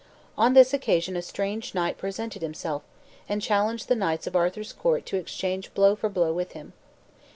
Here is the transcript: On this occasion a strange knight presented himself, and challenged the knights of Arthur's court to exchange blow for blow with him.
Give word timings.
On 0.35 0.55
this 0.55 0.73
occasion 0.73 1.15
a 1.15 1.21
strange 1.21 1.75
knight 1.75 1.99
presented 1.99 2.41
himself, 2.41 2.81
and 3.29 3.39
challenged 3.39 3.87
the 3.87 3.93
knights 3.95 4.25
of 4.25 4.35
Arthur's 4.35 4.73
court 4.73 5.05
to 5.05 5.17
exchange 5.17 5.71
blow 5.75 5.95
for 5.95 6.09
blow 6.09 6.33
with 6.33 6.53
him. 6.53 6.73